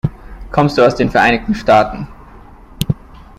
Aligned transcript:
Kommst 0.51 0.79
du 0.79 0.83
aus 0.83 0.95
den 0.95 1.11
Vereinigten 1.11 1.53
Staaten? 1.53 2.07